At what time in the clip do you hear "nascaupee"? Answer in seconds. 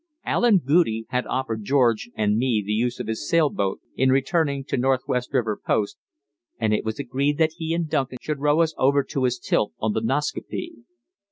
10.01-10.79